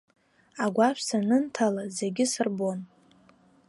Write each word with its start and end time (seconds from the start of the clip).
Агәашә 0.63 1.01
санынҭала, 1.07 1.83
зегьы 1.97 2.25
сырбон. 2.31 2.79